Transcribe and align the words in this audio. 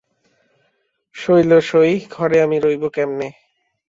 সই 1.15 1.41
লো 1.43 1.59
সই, 1.61 1.91
ঘরে 2.09 2.37
আমি 2.41 2.57
রইব 2.59 2.83
কেমনে! 2.95 3.27